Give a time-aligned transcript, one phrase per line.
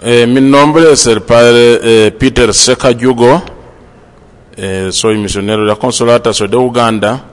[0.00, 3.42] Eh, mi nombre es el padre eh, Peter Seka Yugo.
[4.56, 7.24] Eh, soy misionero de la consolata, soy de Uganda.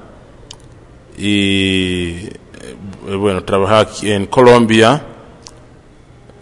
[1.17, 2.29] Y
[3.17, 5.03] bueno, trabajé aquí en Colombia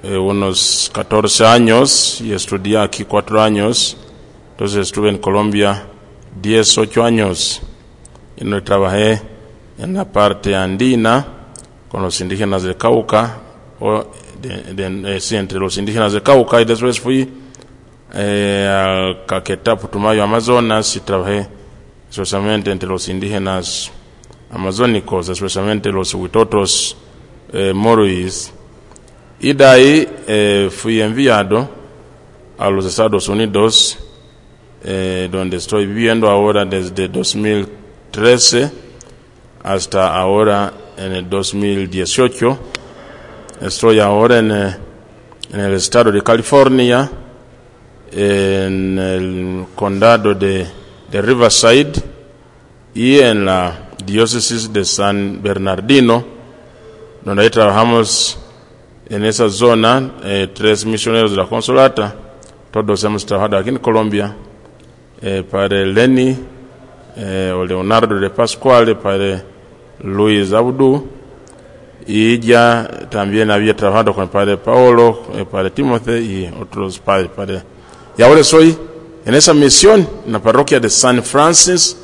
[0.03, 3.97] unos 14 años y estudié aquí 4 años.
[4.51, 5.85] Entonces estuve en Colombia
[6.41, 7.61] 10, 8 años.
[8.35, 9.21] Y no trabajé
[9.77, 11.25] en la parte andina
[11.89, 13.37] con los indígenas de Cauca,
[13.79, 14.05] o
[14.41, 17.27] de- de- eh, sí, entre los indígenas de Cauca, y después fui
[18.13, 21.47] eh, a Caquetá, Putumayo, Amazonas, y trabajé
[22.09, 23.91] especialmente entre los indígenas
[24.51, 26.97] amazónicos, especialmente los huitotos
[27.53, 28.51] eh, moruis.
[29.39, 31.69] Y de ahí eh, fui enviado
[32.57, 33.99] a los Estados Unidos,
[34.83, 38.71] eh, donde estoy viviendo ahora desde 2013
[39.63, 42.59] hasta ahora en el 2018.
[43.61, 44.77] Estoy ahora en, eh,
[45.51, 47.11] en el estado de California,
[48.09, 50.65] en el condado de,
[51.11, 51.91] de Riverside
[52.93, 56.23] y en la diócesis de San Bernardino,
[57.23, 58.39] donde trabajamos
[59.09, 62.15] en esa zona, eh, tres misioneros de la consolata,
[62.71, 64.35] todos hemos trabajado aquí en Colombia,
[65.21, 66.37] eh, padre Lenny,
[67.17, 69.43] eh, o Leonardo de Pascual, padre
[70.01, 71.18] Luis Abdu,
[72.07, 77.29] y ya también había trabajado con el padre Paolo, el padre Timothy y otros padres.
[77.35, 77.63] Padre.
[78.17, 78.75] Y ahora soy
[79.25, 81.97] en esa misión, en la parroquia de San Francis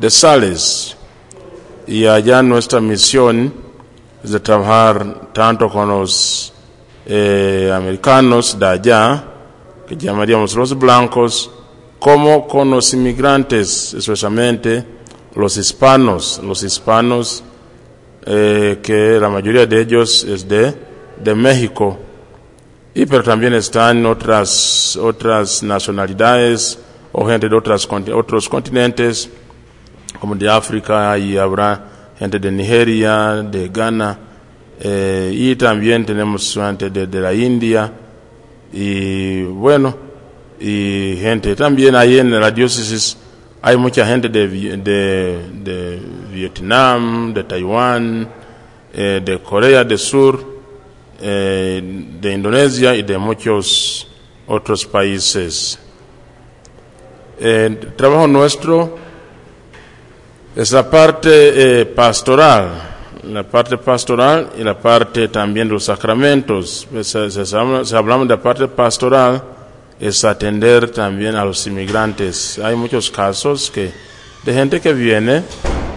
[0.00, 0.96] de Sales.
[1.86, 3.52] Y allá nuestra misión
[4.22, 6.52] es de trabajar tanto con los
[7.06, 9.24] eh, americanos de allá,
[9.86, 11.50] que llamaríamos los blancos,
[11.98, 14.84] como con los inmigrantes, especialmente
[15.34, 17.44] los hispanos, los hispanos
[18.24, 20.74] eh, que la mayoría de ellos es de,
[21.22, 21.98] de México.
[22.94, 26.78] Y pero también están otras, otras nacionalidades
[27.12, 29.30] o gente de otras, otros continentes,
[30.20, 34.18] como de África, y habrá gente de Nigeria, de Ghana,
[34.80, 37.92] eh, y también tenemos gente de, de la India,
[38.72, 39.94] y bueno,
[40.58, 43.16] y gente también ahí en la diócesis
[43.60, 48.28] hay mucha gente de, de Vietnam, de Taiwán,
[48.94, 50.42] eh, de Corea del Sur,
[51.20, 51.80] eh,
[52.20, 54.08] de Indonesia y de muchos
[54.46, 55.78] otros países.
[57.38, 58.98] El trabajo nuestro
[60.54, 62.70] es la parte eh, pastoral,
[63.24, 66.86] la parte pastoral y la parte también de los sacramentos.
[66.90, 69.42] Pues, Se, se habla- se hablamos de la parte pastoral,
[69.98, 72.58] es atender también a los inmigrantes.
[72.58, 73.92] Hay muchos casos que,
[74.44, 75.42] de gente que viene,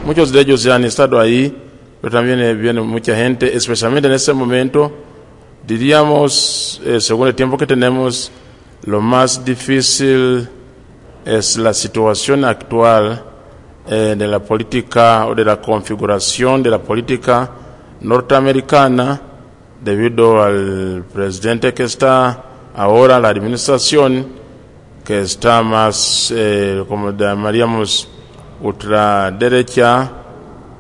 [0.06, 1.56] muchos de ellos ya han estado ahí,
[2.00, 4.92] pero también eh, viene mucha gente, especialmente en este momento,
[5.66, 8.32] diríamos, eh, según el tiempo que tenemos,
[8.84, 10.48] lo más difícil
[11.26, 13.24] es la situación actual
[13.88, 17.50] eh, de la política o de la configuración de la política
[18.02, 19.22] norteamericana
[19.84, 22.44] debido al presidente que está
[22.76, 24.28] ahora, la administración
[25.04, 28.10] que está más, eh, como llamaríamos,
[28.62, 30.12] ultraderecha,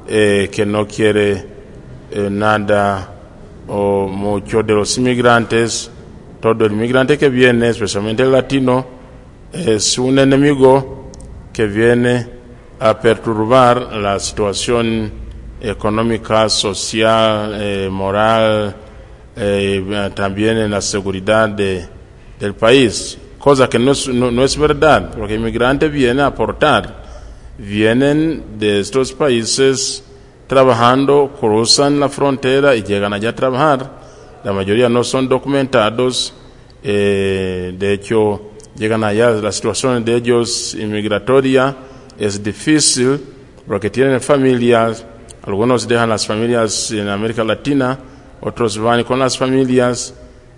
[0.07, 1.45] eh, que no quiere
[2.11, 3.11] eh, nada
[3.67, 5.91] o mucho de los inmigrantes.
[6.39, 8.85] Todo el inmigrante que viene, especialmente el latino,
[9.51, 11.09] es un enemigo
[11.51, 12.27] que viene
[12.79, 15.11] a perturbar la situación
[15.61, 18.75] económica, social, eh, moral,
[19.35, 21.85] eh, también en la seguridad de,
[22.39, 27.04] del país, cosa que no es, no es verdad, porque el inmigrante viene a aportar,
[27.57, 30.03] vienen de estos países
[30.47, 33.91] trabajando, cruzan la frontera y llegan allá a trabajar,
[34.43, 36.33] la mayoría no son documentados,
[36.83, 41.75] eh, de hecho llegan allá, la situación de ellos inmigratoria
[42.19, 43.19] es difícil
[43.67, 45.05] porque tienen familias,
[45.43, 47.97] algunos dejan las familias en América Latina,
[48.41, 50.13] otros van con las familias,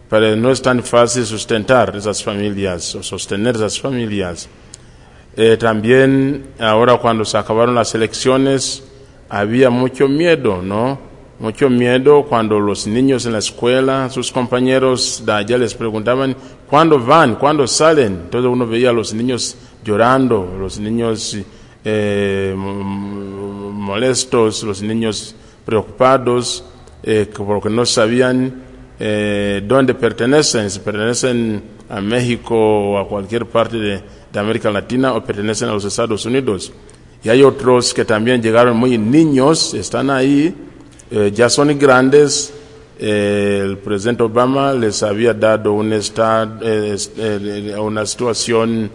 [0.10, 4.50] pero no es tan fácil sustentar esas familias o sostener esas familias.
[5.40, 8.84] Eh, también ahora cuando se acabaron las elecciones
[9.30, 10.98] había mucho miedo, ¿no?
[11.40, 16.36] Mucho miedo cuando los niños en la escuela, sus compañeros de allá les preguntaban,
[16.68, 17.36] ¿cuándo van?
[17.36, 18.22] ¿Cuándo salen?
[18.24, 19.56] Entonces uno veía a los niños
[19.86, 21.38] llorando, los niños
[21.86, 25.36] eh, molestos, los niños
[25.66, 26.64] preocupados,
[27.04, 28.64] eh, que- porque no sabían
[29.00, 35.24] eh, dónde pertenecen, si pertenecen a México o a cualquier parte de, América Latina o
[35.24, 36.72] pertenecen a los Estados Unidos.
[37.24, 40.54] Y hay otros que también llegaron muy niños, están ahí,
[41.10, 42.54] eh, ya son grandes,
[43.00, 48.92] eh, el presidente Obama les había dado un eh, una situación,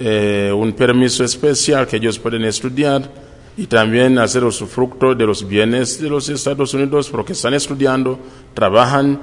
[0.00, 3.08] un permiso especial que ellos pueden estudiar
[3.56, 8.18] y también hacer usufructo de los bienes de los Estados Unidos porque están estudiando,
[8.54, 9.20] trabajan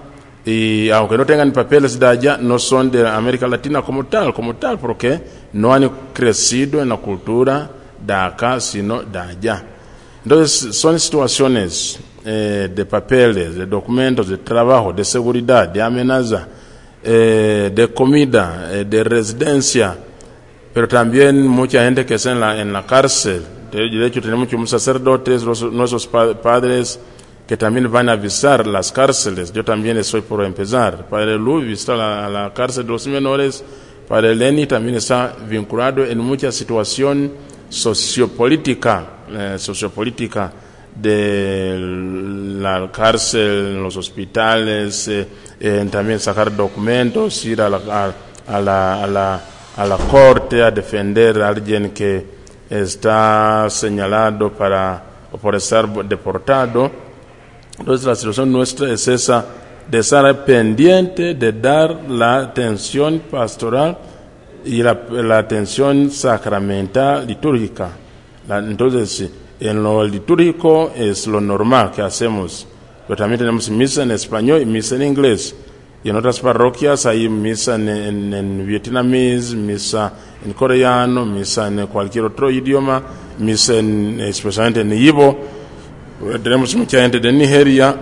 [0.48, 4.56] y aunque no tengan papeles de allá, no son de América Latina como tal, como
[4.56, 5.22] tal, porque
[5.52, 9.62] no han crecido en la cultura de acá, sino de allá.
[10.24, 16.48] Entonces, son situaciones eh, de papeles, de documentos, de trabajo, de seguridad, de amenaza,
[17.04, 19.98] eh, de comida, eh, de residencia,
[20.74, 23.44] pero también mucha gente que está en la, cárcel.
[23.70, 27.02] De, hecho, tenemos muchos sacerdotes, nuestros pa- padres,
[27.48, 29.54] que también van a visitar las cárceles.
[29.54, 31.08] Yo también estoy por empezar.
[31.08, 33.64] Padre Lu visita la, cárcel de los menores.
[34.08, 37.32] Padre Lenny también está vinculado en mucha situación
[37.70, 40.52] sociopolítica, eh, sociopolítica
[40.94, 41.76] de
[42.60, 48.14] la cárcel, los hospitales, eh, también sacar documentos, ir a la, a,
[48.48, 49.42] a la, a, la,
[49.78, 52.26] a la corte a defender a alguien que
[52.70, 55.02] está señalado para,
[55.42, 57.07] por estar deportado.
[57.80, 59.46] Entonces la situación nuestra es esa
[59.90, 63.98] de estar pendiente de dar la atención pastoral
[64.66, 67.90] y la, atención sacramental litúrgica.
[68.50, 69.30] Entonces,
[69.60, 72.68] en lo litúrgico es lo normal que hacemos,
[73.08, 75.56] pero también tenemos misa en español y misa en inglés.
[76.04, 80.14] Y en otras parroquias hay misa en, en, vietnamés, misa
[80.46, 83.02] en coreano, misa en cualquier otro idioma,
[83.40, 85.38] misa en, especialmente en Ibo.
[86.42, 87.96] Tenemos mucha gente de Nigeria.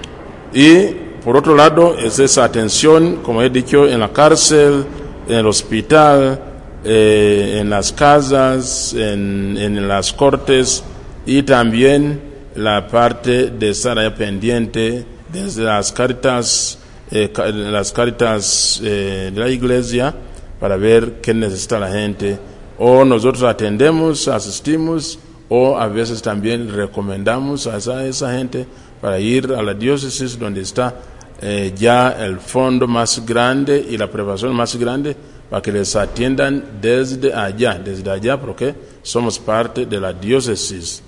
[0.54, 4.84] y por otro lado, es esa atención, como he dicho, en la cárcel,
[5.28, 6.40] en el hospital,
[6.84, 10.84] eh, en las casas, en, las cortes
[11.26, 12.20] y también
[12.54, 16.78] la parte de estar ahí pendiente desde las caritas,
[17.10, 20.14] eh, las caritas eh, de la iglesia
[20.60, 22.38] para ver qué necesita la gente.
[22.78, 25.18] O nosotros atendemos, asistimos,
[25.48, 28.66] o a veces también recomendamos a esa, gente
[29.00, 30.94] para ir a la diócesis donde está
[31.40, 35.14] eh, ya el fondo más grande y la preparación más grande
[35.48, 41.02] para que les atiendan desde allá, desde allá, porque somos parte de la diócesis.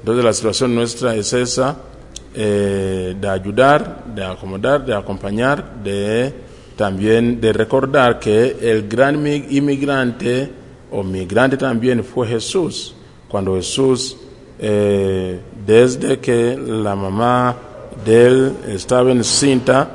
[0.00, 1.76] Entonces la situación nuestra es esa,
[2.34, 6.34] eh, de ayudar, de acomodar, de acompañar, de
[6.76, 10.50] también de recordar que el gran mi- inmigrante
[10.90, 12.94] o migrante también fue Jesús.
[13.28, 14.16] Cuando Jesús,
[14.58, 17.56] eh, desde que la mamá
[18.04, 19.90] de él estaba encinta,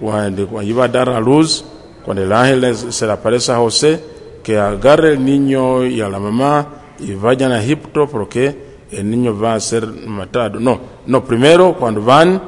[0.00, 1.64] cuando, cuando iba a dar a luz,
[2.04, 4.00] cuando el ángel se le aparece a José,
[4.42, 6.68] que agarre el niño y a la mamá
[7.00, 8.56] y vayan a Egipto porque
[8.90, 10.60] el niño va a ser matado.
[10.60, 12.40] No, no, primero cuando van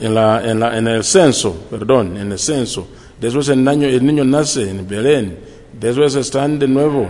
[0.00, 2.86] en, la, en, la, en el censo, perdón, en el censo,
[3.20, 5.38] después el niño, el niño nace en Belén,
[5.72, 7.08] después están de nuevo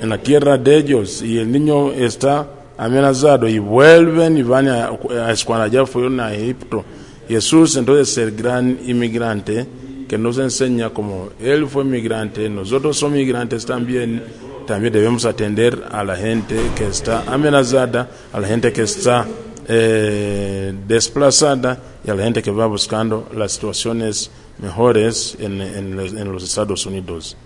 [0.00, 4.86] en la tierra de ellos y el niño está amenazado y vuelven y van a,
[4.86, 6.84] a cuando allá fueron a Egipto.
[7.28, 9.66] Jesús entonces es el gran inmigrante
[10.08, 14.22] que nos enseña como él fue migrante, nosotros somos migrantes también,
[14.66, 19.26] también debemos atender a la gente que está amenazada, a la gente que está
[19.68, 24.30] eh, desplazada y a la gente que va buscando las situaciones
[24.62, 27.36] mejores en, en los- en los Estados Unidos.